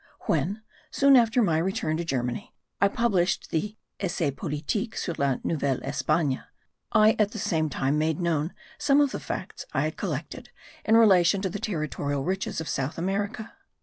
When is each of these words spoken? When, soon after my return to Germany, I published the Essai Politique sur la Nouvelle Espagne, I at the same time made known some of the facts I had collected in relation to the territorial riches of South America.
When, 0.21 0.63
soon 0.89 1.15
after 1.15 1.43
my 1.43 1.59
return 1.59 1.95
to 1.97 2.03
Germany, 2.03 2.55
I 2.81 2.87
published 2.87 3.51
the 3.51 3.77
Essai 3.99 4.31
Politique 4.31 4.97
sur 4.97 5.13
la 5.19 5.35
Nouvelle 5.43 5.79
Espagne, 5.83 6.43
I 6.91 7.15
at 7.19 7.33
the 7.33 7.37
same 7.37 7.69
time 7.69 7.99
made 7.99 8.19
known 8.19 8.51
some 8.79 8.99
of 8.99 9.11
the 9.11 9.19
facts 9.19 9.63
I 9.73 9.81
had 9.83 9.97
collected 9.97 10.49
in 10.85 10.97
relation 10.97 11.39
to 11.43 11.51
the 11.51 11.59
territorial 11.59 12.23
riches 12.23 12.59
of 12.59 12.67
South 12.67 12.97
America. 12.97 13.53